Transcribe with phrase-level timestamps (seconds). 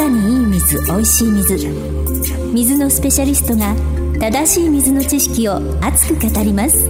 [0.00, 1.58] 肌にいい水おいしい水。
[2.54, 3.74] 水のスペシャリストが
[4.18, 6.88] 正しい水の知識を熱く語ります。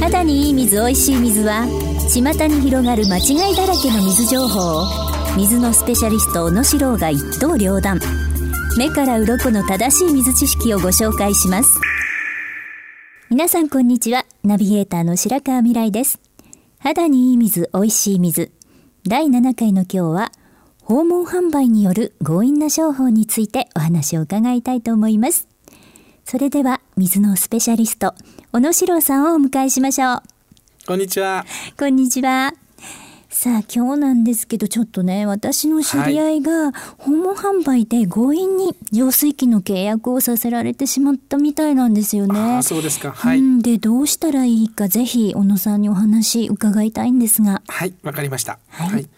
[0.00, 1.66] 肌にいい水おいしい水は
[2.08, 4.86] 巷に広がる間違いだらけの水情報を
[5.36, 8.00] 水のスペシャリスト小野史郎が一刀両断。
[8.78, 11.68] 目から鱗の正しい水知識をご紹介します。
[13.28, 14.24] 皆さんこんにちは。
[14.42, 16.23] ナビゲーターの白川未来です。
[16.84, 18.52] 肌にいい水おいしい水。
[19.08, 20.32] 第7回の今日は
[20.82, 25.48] 訪問販売による強引な商法についてお話を伺いたいと思います。
[26.26, 28.12] それでは水のスペシャリスト
[28.52, 30.22] 小野史郎さんをお迎えしましょう。
[30.86, 31.46] こんにちは。
[31.78, 32.52] こんにちは
[33.34, 42.62] さあ今日なんですけどちょっとね私の知り合いが訪問販売で強引に浄水器の契約をさせられてしまったみたいなんですよね。
[42.62, 43.10] そうですか。
[43.10, 43.60] はい。
[43.60, 47.60] でどうしたらいいかぜひ小野さんにお話伺いたいんですが。
[47.66, 48.60] はいわかりました。
[48.68, 49.08] はい、はい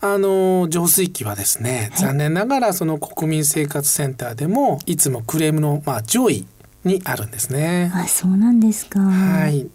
[0.00, 6.46] あの浄水器はですね、はい、残念ながらその国民生活センターでもいつもクレームのまあ上位
[6.84, 7.90] にあるんですね。
[7.92, 9.00] あ、そうなんですか。
[9.00, 9.66] はい。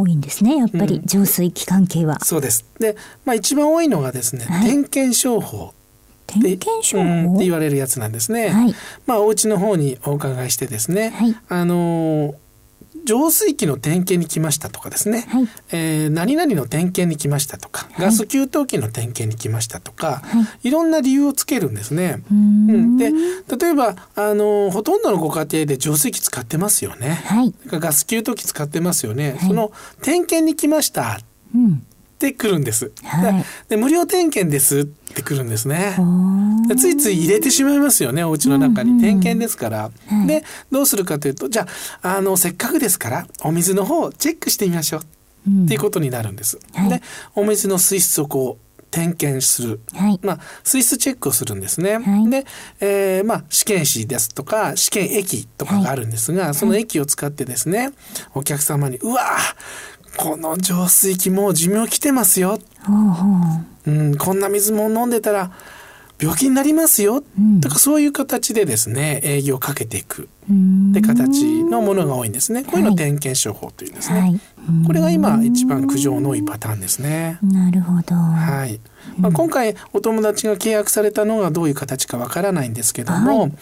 [0.00, 2.64] 多いんですねやっぱり浄水器関係は、うん、そうです。
[2.78, 5.72] で、まあ、一番多いのがですね、はい、点検商法。
[6.26, 8.74] 点検商法、うん、って言われるやつなんですね、はい、
[9.06, 12.34] まあお家の方にお伺いしてですね、はい、あの
[13.06, 22.22] 浄水器の点検に来ましたとかですね、はい、えー、何々の点検に来ましたとか、ガス給湯器の点検に来ましたとか、はい、いろんな理由をつけるんですね。
[22.30, 23.12] うん、で
[23.56, 27.22] 例えばあのほとんどのご家庭で浄水器使ってますよね。
[27.26, 29.38] はい、ガス給湯器使ってますよね。
[29.40, 31.20] その点検に来ました。
[31.54, 31.86] うん
[32.16, 32.90] ってくるんです。
[33.04, 35.96] はい、で無料点検ですってくるんですね。
[36.78, 39.90] ついつい入れてしまいますよねお家の中に、点検ですから。
[40.08, 40.42] はい、で
[40.72, 41.66] どうするかというとじゃ
[42.02, 46.58] ああのせっかくですからお水の方チェックしてみましょうっていうことになるんです。
[46.74, 47.02] はい、で
[47.34, 51.98] お水の水質をこう点検する、はい、まあ、水質チェックをするんですね。
[51.98, 52.46] はい、で、
[52.80, 57.90] えー、まあ、試験紙ですとか試験液とかがあるんですが、はい、その液を使ってですね
[58.34, 59.22] お客様に「うわ
[60.16, 62.58] この浄水器もう寿命来てますよ、
[63.86, 65.50] うん、こんな水も飲んでたら
[66.18, 70.28] 病気になりますよ、うん、とかそういう形でですね営業をかけていく。
[70.46, 72.62] って形のものが多いんですね。
[72.62, 74.40] こういうのを点検処方というんですね、はい、
[74.86, 77.38] これが今一番苦情の多いパターンですね。
[77.42, 78.14] なるほど。
[78.14, 78.80] はい、
[79.18, 83.52] まあ、今回お友達が契約されたのがどういう形かわからないんですけども、はい、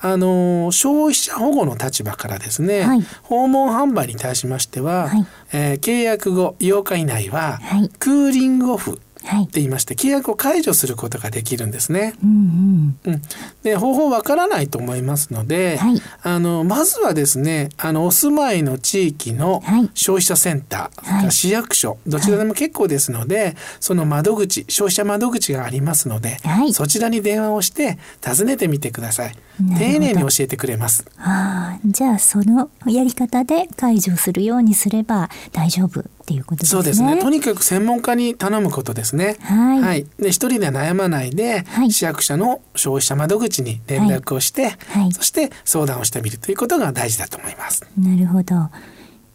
[0.00, 7.60] あの消費者保護の立場からですね、はい、訪問販売に対しましては、はい、えー、契約後8日以内は、
[7.98, 12.14] クーリングオフって言いまして、契約を解除することができるんですね。
[12.22, 13.22] うんうん、
[13.62, 19.62] で方法わからないと思いますので、はい、あのまずはですねあのお住まいの地域の
[19.94, 26.38] 消費者センター、はい、市役所どちらでも結構ですので、その窓口消費者窓口がありますので、
[26.72, 29.34] そちらに電話をして訪ねてみてください。
[29.78, 31.04] 丁寧に教えてくれます。
[31.18, 36.76] あじゃあそのやり方で解除するようにすれば大丈夫っていうことですね。
[36.76, 37.20] そうですね。
[37.20, 39.36] とにかく専門家に頼むことですね。
[39.42, 39.80] はい。
[39.80, 47.86] はい、で一人で悩まないで、はい、市役所の消費者窓口に連絡をして、はい、そして相談をしてみるということが大事だと思います。
[47.96, 48.70] なるほど。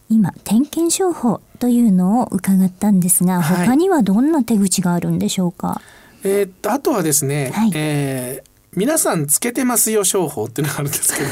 [0.09, 5.79] 今点検商法というのを伺ったんですが、他にはどんな手口があるんでしょうか？
[6.25, 11.29] えー、っとあとはですね、はい、えー皆さんつけてますよ商法っていうのがあるんですけど。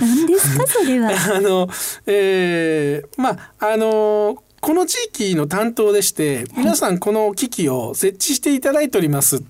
[0.00, 1.10] 何ですかそれは。
[1.34, 1.68] あの、
[2.06, 9.42] えー、まああのこの地域の担当でして、はい、皆さんこの機器を設置していただいております。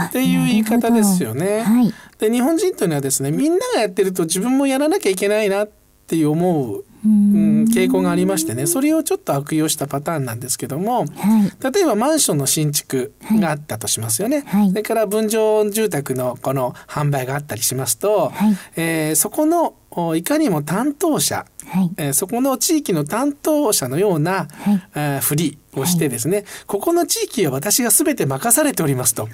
[0.00, 1.60] っていう言い方ですよね。
[1.60, 5.70] はい、で日本人というのはですねみんながやってると自分もやらなきゃいけないなっ
[6.06, 19.74] ていう思ううん、傾向がありましてねそれをちょっと悪用したパターンなんですけども、はい、例えばマンションの新築があったとしますよね、はい、それから分譲住宅のこの販売があったりしますと、はい、えー、そこの
[20.14, 24.82] いかにも担当者、はい、えー、そこの地域の担当者のような、はい。
[24.94, 29.28] えー、ふりをしてですね、はい、ここの地域は私が全て任されておりますと。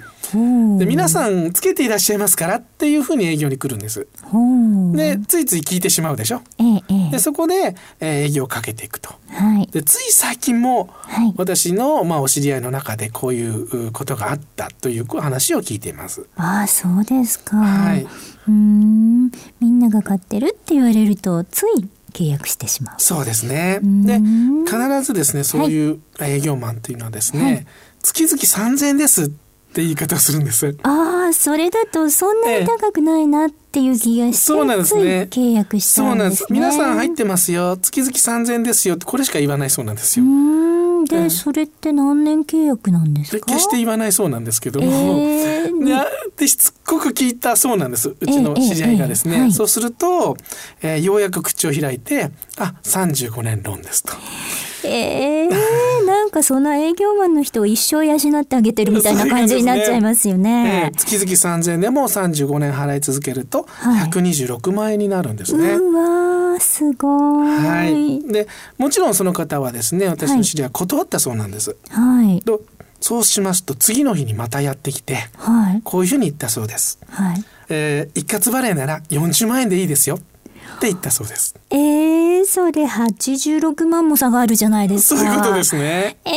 [0.77, 4.07] で皆さんつけていらっしゃいますからっていうふうに営業に来るんです。
[4.93, 10.89] でついつい聞いてしまうでしょ、ええ、でそこで、えー、営業をかけていくと、はい、でつい最近も、
[11.37, 16.27] 私の、まあ、お知り合いの中でこういうことがあったという話を聞いています。
[16.35, 17.57] ああそうですか。
[17.57, 18.05] はい。
[18.47, 19.31] うん。
[19.59, 22.95] みんなが買ってるって言われるとつい契約してしまう。
[22.97, 23.79] そうですね。
[23.81, 24.19] で
[24.65, 27.67] 必ずですねそういう営業マンというのはですね、はい、
[28.01, 30.77] 月々3000円ですって言い方をするんです。
[30.83, 35.27] ああそれだとそんなに高くないなっていう気がして、そうなんですね。
[35.29, 36.45] 契約しね、そうなんです。
[36.49, 37.75] 皆さん入ってますよ。
[37.75, 40.25] 月々3000円ですよってこれしか言わないそうなんですよ
[41.05, 43.45] で、それって何年契約なんですか？
[43.45, 45.75] 決して言わないそうなんですけども、えー、
[46.37, 48.09] でしつこく聞いたそうなんです。
[48.19, 50.37] うちの知り合いがですね、えーえー、そうすると、
[50.81, 54.13] えー、ようやく口を開いてあ35年ローンですと。
[54.83, 55.49] えー、
[56.25, 60.63] なんかその営業マンの人を一生養ってあげてるみたいな感じになっちゃいますよね。
[60.63, 63.67] ねえー、月々3000円でも35年払い続けると
[64.09, 65.67] 126万円になるんですね。
[65.67, 65.93] はい、う
[66.53, 67.47] わすごい。
[67.47, 68.27] はい。
[68.27, 68.47] で
[68.79, 71.77] もちろんその方はですね私の知り合い断ったそうなんです。
[71.89, 72.43] はい。
[72.99, 76.97] そうしますと次の日にまたやってきて、はい、こういうふうに言ったそうです。
[77.07, 80.17] はい、えー、一括払いなら40万円でいいですよ。
[80.77, 81.55] って言ったそうです。
[81.69, 85.21] えー、それ86万も差があるじゃないですか。
[85.21, 86.17] そういうことですね。
[86.25, 86.35] えー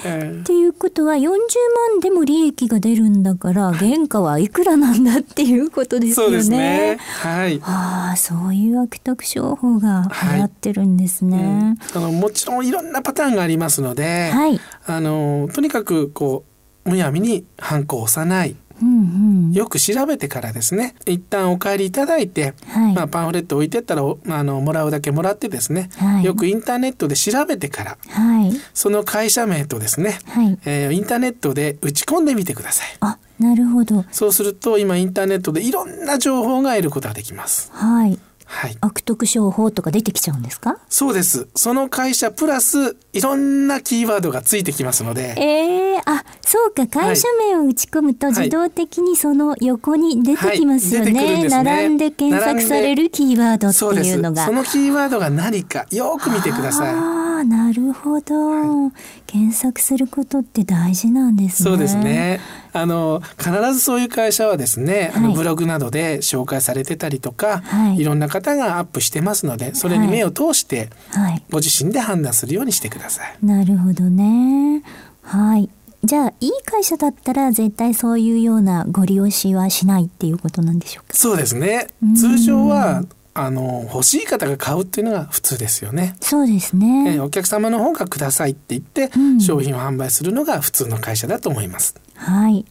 [0.00, 6.32] っていうことは40万でも利益が出るんだから原価はいくらなんだっていうことですよね。
[6.32, 6.98] そうですね。
[7.20, 7.60] はい。
[7.62, 11.36] ああ、そういう悪徳商法が流行ってるんですね。
[11.36, 16.44] はいうん、あのもちろんいろんなパターンがありますので、はい、あのとにかくこ
[16.84, 18.56] うむやみに犯行を押さない。
[18.82, 20.94] うんうん、よく調べてからですね。
[21.06, 30.58] 一旦お帰りいただいて、はい、まあ、パンフレット置いてったらあのもらうだけもらってですね、はい、よくインターネットで調べてから、はい、その会社名とですね、はい。
[30.64, 32.88] えー、インターネットで打ち込んでみてください。
[33.00, 34.04] あなるほど。
[34.12, 37.70] そうすると今インターネットでいろんな情報が得ることができます。
[37.72, 38.18] はい
[38.54, 40.76] はい、悪徳商法とか出てきちゃうんですか？
[40.90, 41.48] そうです。
[41.56, 45.34] その会社プラスいろんなキーワードがついてきますので。
[45.38, 46.86] えー、あそうか。
[46.86, 51.12] 会社名を打ち込むと自動的にその横に出てきますよね。
[51.12, 51.24] はい。
[51.24, 54.44] はいね、並んで検索されるキーワードっていうのが。
[54.44, 56.94] そのキーワードが何かよく見てください。
[56.94, 58.92] あなるほど、はい、
[59.26, 61.70] 検索することって大事なんですね。
[61.70, 62.38] そうですね
[62.74, 73.36] あの必ずそういう会社はですね、はい、あのブログなどで紹介されてたりとか、はい、いろんな方がアップしてますのでそれに目を通して、はい、ご自身で判断するようにしてください。
[73.44, 74.82] なるほどね。
[75.22, 75.68] はい。
[76.04, 81.14] じゃあいい会社だったら絶対そういうようなご利用しはしないっていうことなんでしょうか？
[81.14, 81.86] そうですね。
[82.16, 83.04] 通常は
[83.34, 86.16] あの欲しい方が買うっていうのが普通ですよね。
[86.20, 87.14] そうですね。
[87.14, 91.94] えお客様の方がくださいって言って、うん、商品を販売するのが普通の会社だと思います。
[92.22, 92.64] はい。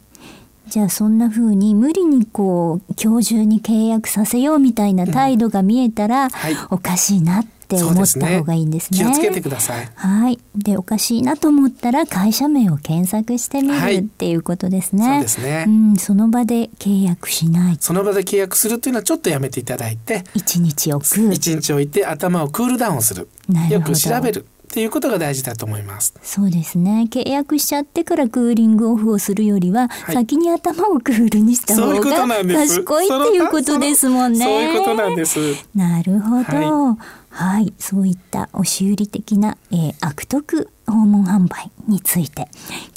[0.68, 8.98] じゃあそんな風に無理にこう今日中に契約させようみたいな態度が見えたら、うんはい、おかしいなって思った方がいいんですね。
[8.98, 9.90] すね気をつけてください。
[9.94, 10.38] はい。
[10.56, 15.04] でおかしいなと思ったら会社名を検索してみる、はい、っていうことですね。
[15.04, 15.64] そうですね。
[15.68, 17.76] うん、その場で契約しない。
[17.78, 21.34] その場で契約するというのはちょっとやめていただいて、一日置く。
[21.34, 23.28] 一日置いて頭をクールダウンする。
[23.48, 24.46] るよく調べる。
[24.72, 26.14] っていうことが大事だと思います。
[26.22, 27.06] そうですね。
[27.10, 34.42] 契約しちゃってからクーリングオフをするよりは、はい、先に頭をクールにした方が賢いっていうことですもんね。
[34.42, 35.38] そういうことなんです。
[35.74, 36.96] なるほど、はい、
[37.28, 42.48] はい、そういった押し売り的な、えー、悪徳訪問販売について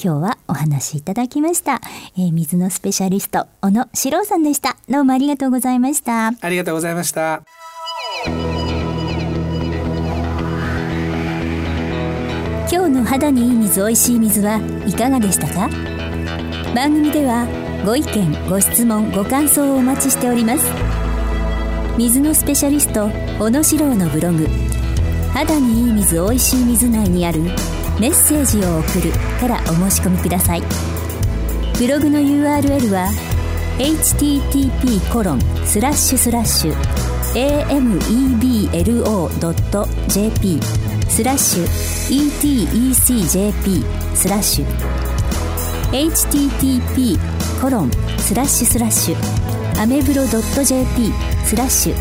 [0.01, 1.81] 今日はお話しいただきました、
[2.17, 4.77] えー、水のスペシャリスト小野史郎さんでした。
[4.87, 6.31] どうもありがとうございました。
[6.39, 7.43] ありがとうございました
[13.05, 15.69] 肌にいい水おいしい水はいかがでしたか？
[16.75, 17.47] 番組では
[17.85, 20.65] ご意見ご質問ご感想をお待ちしております。
[21.97, 23.09] 水のスペシャリスト
[23.39, 24.47] 小野史郎のブログ
[25.33, 30.63] 肌にいい水おいしい水内にあるメッセージを送るからお申し込みください。
[31.79, 33.09] ブログの URL は
[33.77, 36.75] http コロンスラッシュスラッシュ
[37.67, 38.95] ameblo.jp
[41.09, 41.65] スラッシュ
[43.19, 44.65] etecjp スラッシュ
[45.91, 47.17] http
[47.61, 51.11] コロンスラッシュスラッシュアメブロドット .jp
[51.45, 51.95] スラッシュ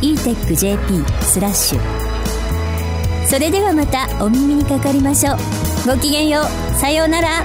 [0.00, 2.10] etecjp スラッシュ
[3.30, 5.36] それではまたお耳にかかりましょう。
[5.86, 6.44] ごきげんよう。
[6.80, 7.44] さようなら。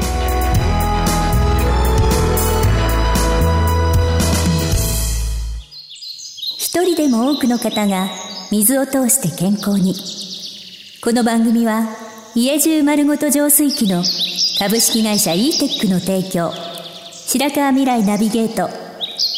[6.58, 8.10] 一人でも多くの方が
[8.52, 9.94] 水を通して健康に。
[11.06, 11.84] この番組は
[12.34, 14.02] 家中丸ごと浄水器の
[14.58, 16.52] 株式会社 e テックの提供
[17.12, 18.68] 白川未来ナビゲート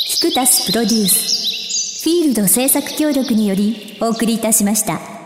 [0.08, 5.17] キクタスプロデュースフィールド制作協力によりお送りいたしました。